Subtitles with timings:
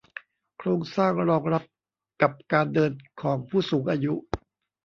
[0.57, 1.63] โครงสร้างรองรับ
[2.21, 4.13] กับการเดินของผู้สูงอายุ